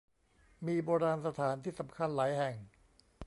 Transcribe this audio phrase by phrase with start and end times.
[0.65, 2.57] มีโบราณสถานที่สำคัญหลายแห่ง